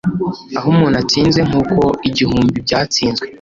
[0.57, 3.25] aho umuntu atsinze nkuko igihumbi byatsinzwe,